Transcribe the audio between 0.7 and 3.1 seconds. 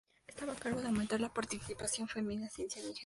de aumentar la participación femenina en ciencia e ingeniería.